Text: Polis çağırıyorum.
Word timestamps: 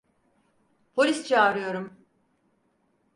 Polis 0.95 1.27
çağırıyorum. 1.27 2.05